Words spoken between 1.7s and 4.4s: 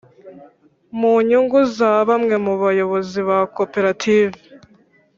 za bamwe mu bayobozi ba koperative,